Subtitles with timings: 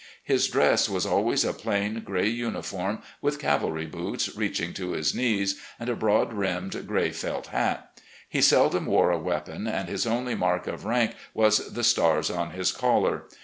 [0.23, 5.61] His dress was always a plain, gray uniform, with cavalry boots reaching to his knees,
[5.79, 8.01] and a broad brimmed gray felt hat.
[8.27, 12.49] He seldom wore a weapon, and his only mark of rank was the stars on
[12.49, 13.25] his collar.